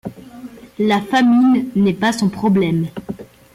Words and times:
La 0.79 0.99
famine 0.99 1.69
n'est 1.75 1.93
pas 1.93 2.11
son 2.11 2.27
problème. 2.29 2.87